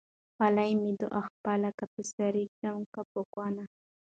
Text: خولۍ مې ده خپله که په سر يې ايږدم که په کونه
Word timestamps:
خولۍ 0.35 0.71
مې 0.81 0.91
ده 0.99 1.07
خپله 1.27 1.69
که 1.77 1.85
په 1.93 2.01
سر 2.11 2.33
يې 2.39 2.43
ايږدم 2.43 2.79
که 2.93 3.01
په 3.11 3.21
کونه 3.33 3.63